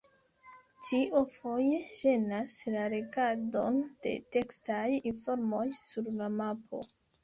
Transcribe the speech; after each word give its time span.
Tio 0.87 1.21
foje 1.33 1.83
ĝenas 1.99 2.57
la 2.77 2.87
legadon 2.95 3.81
de 4.09 4.17
tekstaj 4.39 4.85
informoj 5.15 5.67
sur 5.87 6.15
la 6.21 6.37
mapo. 6.45 6.87